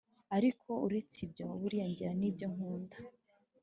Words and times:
ariko 0.37 0.69
uretse 0.85 1.17
ibyo, 1.25 1.45
buriya 1.59 1.85
ngira 1.91 2.11
n’ibyo 2.19 2.47
nkunda! 2.53 2.97